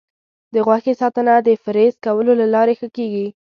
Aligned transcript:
د 0.53 0.55
غوښې 0.65 0.93
ساتنه 1.01 1.33
د 1.41 1.49
فریز 1.63 1.95
کولو 2.05 2.31
له 2.41 2.45
لارې 2.53 2.73
ښه 2.79 2.87
کېږي. 2.97 3.27